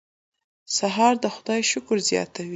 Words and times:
سهار 0.77 1.13
د 1.23 1.25
خدای 1.35 1.61
شکر 1.71 1.97
زیاتوي. 2.09 2.49